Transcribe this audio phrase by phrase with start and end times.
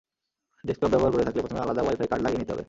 [0.67, 2.59] Desktop ব্যবহার করে থাকলে প্রথমে আলাদা ওয়াই-ফাই কার্ড লাগিয়ে নিতে হবে।